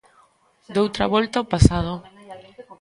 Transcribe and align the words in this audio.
Doutra 0.75 1.05
volta 1.13 1.43
o 1.43 1.49
pasado. 1.53 1.93